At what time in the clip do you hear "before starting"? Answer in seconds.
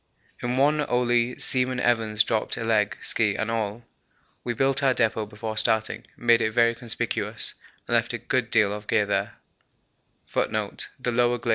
5.27-6.07